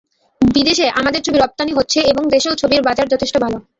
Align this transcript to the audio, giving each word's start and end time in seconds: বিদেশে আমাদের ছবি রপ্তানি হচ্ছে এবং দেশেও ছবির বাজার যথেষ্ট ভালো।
বিদেশে 0.41 0.85
আমাদের 0.99 1.21
ছবি 1.23 1.37
রপ্তানি 1.39 1.71
হচ্ছে 1.75 1.99
এবং 2.11 2.23
দেশেও 2.33 2.59
ছবির 2.61 2.81
বাজার 2.87 3.11
যথেষ্ট 3.13 3.35
ভালো। 3.43 3.57